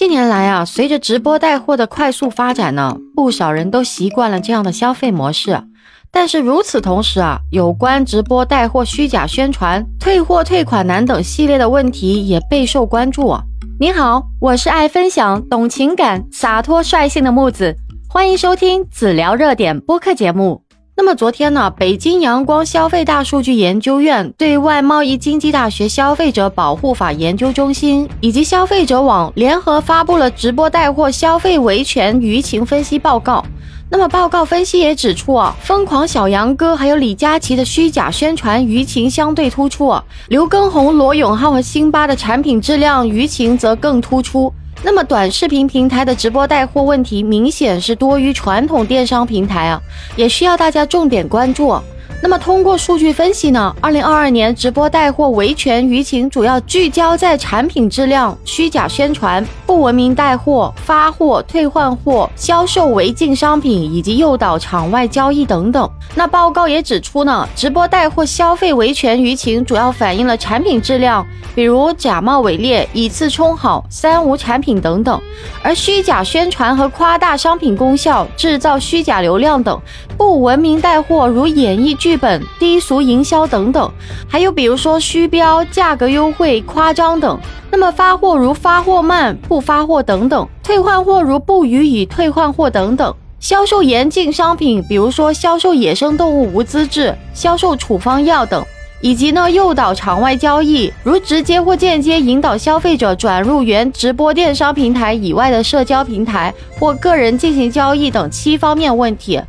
[0.00, 5.62] 近年来啊，随着直播带货的快速发展呢，不少人都习惯了这样的消费模式。
[6.10, 13.36] 但是如此同时啊，有关直播带货虚假宣传、退货退款难等系列的问题也备受关注
[13.78, 13.92] 你。
[13.92, 17.76] 好，我是爱分享、懂情感、洒脱率性的木子，
[18.08, 20.62] 欢迎收听子聊热点播客节目。
[21.02, 33.42] 那么昨天呢，北京阳光消费大数据研究院对外贸易经济大学消费者保护法研究中心以及消费者网联合发布了直播带货消费维权舆情分析报告。
[33.88, 44.52] 那么报告分析也指出啊，疯狂小杨哥还有李佳琦的虚假宣传舆情相对突出，刘畊宏、罗永浩和辛巴的产品质量舆情则更突出。
[44.82, 49.80] 那么短视频平台的直播带货问题明显是多于传统电商平台啊，
[50.16, 51.78] 也需要大家重点关注。
[52.22, 65.90] 那么通过数据分析呢，二零二二年直播带货维权舆情主要聚焦在产品质量、虚假宣传、不文明带货、发货、退换货、销售违禁商品以及诱导场外交易等等。
[66.14, 75.18] 那报告也指出呢，直播带货消费维权舆情主要反映了产品质量，比如假冒伪劣、以次充好、三无产品等等；
[75.62, 79.80] 而虚假宣传和夸大商品功效、制造虚假流量等
[80.18, 82.09] 不文明带货，如演绎剧。
[82.10, 83.88] 剧本、低俗营销等等，
[84.26, 87.38] 还有比如说虚标、价格优惠、夸张等。
[87.70, 98.60] 那么发货如发货慢、不发货等等；退换货如不予以退换货等等；销售严禁商品，比如说销售野生动物无资质、销售处方药等；
[99.00, 109.40] 以及呢诱导场外交易，如直接或间接引导消费者转入原直播电商平台以外的社交平台或个人进行交易等七方面问题。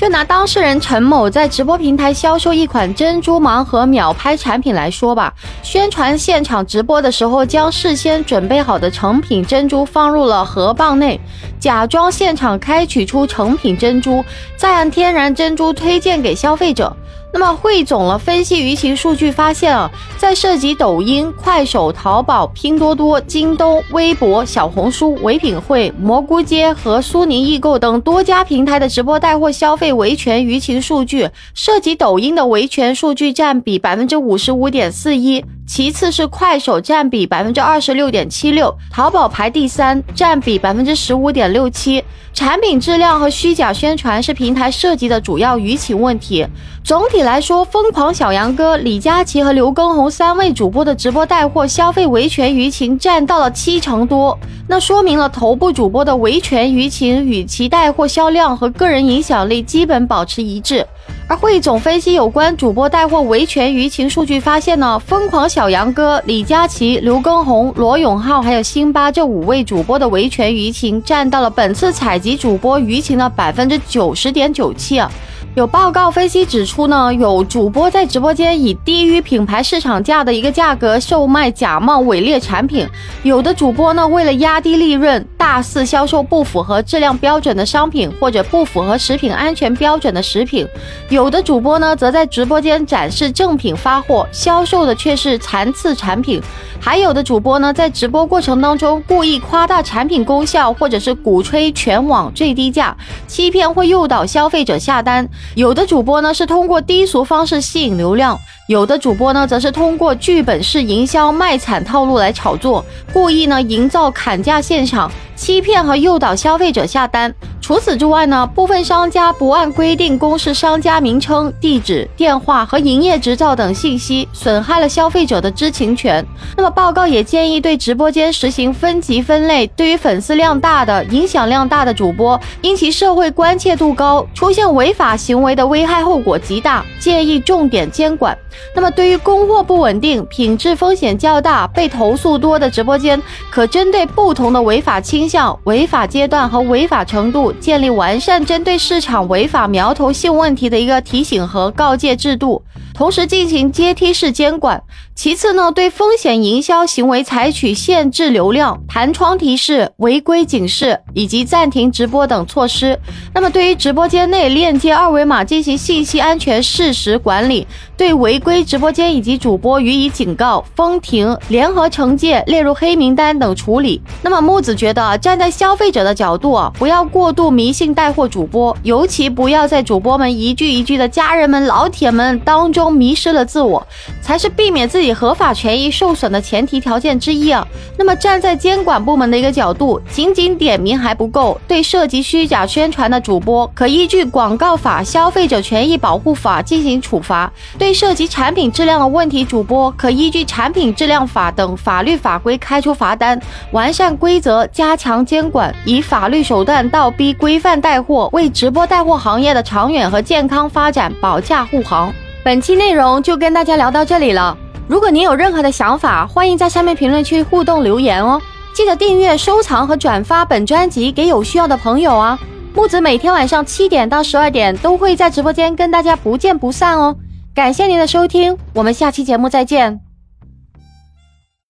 [0.00, 5.30] 就拿当事人陈某在直播平台销售一款珍珠盲盒秒拍产品来说吧，
[5.62, 11.20] 宣传现场直播的时候，将事先准备好的成品珍珠放入了盒棒内，
[11.58, 14.24] 假装现场开取出成品珍珠，
[14.56, 16.96] 再按天然珍珠推荐给消费者。
[17.32, 35.44] 那么汇总了分析舆情数据，发现啊，在涉及抖音、快手、淘宝、拼多多、京东、微博、小红书、唯品会、蘑菇街和苏宁易购等多家平台的直播带货消费维权舆情数据，涉及抖音的维权数据占比百分之五十五点四一。
[35.72, 42.02] 其次是快手占比百分之二十六点七六，淘宝排第三，占比百分之十五点六七。
[42.32, 46.44] 产品质量和虚假宣传是平台涉及的主要舆情问题。
[46.82, 54.36] 总体来说，疯狂小杨哥、李佳琦和刘畊宏三位主播的直播带货消费维权舆情占到了七成多，
[54.66, 60.84] 那说明了头部主播的维权舆情与其带货销量和个人影响力基本保持一致。
[61.26, 75.12] 而汇总分析有关主播带货维权舆情数据，发现呢，疯狂小小杨哥、李佳琦、刘畊宏、罗永浩还有辛巴这五位主播的维权舆情，占到了本次采集主播舆情的百分之九十点九七啊。
[75.56, 82.86] 有报告分析指出呢，有主播在直播间以低于品牌市场价的一个价格售卖假冒伪劣产品；
[83.24, 90.64] 有的主播呢，为了压低利润，大肆销售不符合质量标准的商品或者不符合食品安全标准的食品；
[91.08, 96.40] 有的主播呢，则在直播间展示正品发货，销售的却是残次产品；
[96.80, 102.96] 还有的主播呢，在直播过程当中故意夸大产品功效，或者是鼓吹全网最低价，
[103.26, 105.28] 欺骗或诱导消费者下单。
[105.54, 117.34] 有的主播呢是通过低俗方式吸引流量，有的主播呢则是通过剧本式营销卖惨套路来炒作，故意呢营造砍价现场，欺骗和诱导消费者下单。
[117.60, 126.24] 除此之外呢，部分商家不按规定公示商家名称、地址、电话和营业执照等信息，损害了消费者的知情权。
[126.56, 138.36] 那么报告也建议对直播间实行分级分类，对于粉丝量大的、影响量大的主播，因其社会关切度高，出现违法行为的危害后果极大，建议重点监管。
[138.74, 147.49] 那么对于供货不稳定、品质风险较大、被投诉多的直播间，可针对不同的违法倾向、违法阶段和违法程度。
[147.58, 152.62] 建立完善针对市场违法苗头性问题的一个提醒和告诫制度，
[152.94, 154.82] 同时进行阶梯式监管。
[155.14, 162.98] 其次呢，对风险营销行为采取限制流量、弹窗提示、违规警示以及暂停直播等措施。
[163.34, 167.66] 那么，对于直播间内链接二维码进行信息安全事实管理，
[167.98, 174.00] 对违规直播间以及主播予以警告、封停、联合惩戒、列入黑名单等处理。
[174.22, 182.79] 那么，木子觉得站在消费者的角度啊，不要过度迷信带货主播，尤其不要在主播们一句一句的家人们、老铁们当中。
[182.80, 183.86] 中迷失了自我，
[184.22, 187.66] 才是避免自己合法权益受损的前提条件之一啊。
[187.98, 203.38] 那么站在监管部门的一个角度，仅仅点名还不够，对涉及虚假宣传的主播，可依据广告法、消费者权益保护法进行处罚；对涉及产品质量的问题主播，可依据产品质量法等法律法规开出罚单。
[203.72, 212.10] 完善规则，加强监管，以法律手段倒逼规范带货，为直播带货行业的长远和健康发展保驾护航。
[212.42, 214.56] 本期内容就跟大家聊到这里了。
[214.88, 218.40] 如果您有任何的想法，欢迎在下面评论区互动留言哦。
[218.72, 222.38] 记得订阅、收藏和转发本专辑给有需要的朋友啊！
[222.74, 227.14] 木子每天晚上七点到十二点都会在直播间跟大家不见不散哦。
[227.54, 230.09] 感谢您的收听，我们下期节目再见。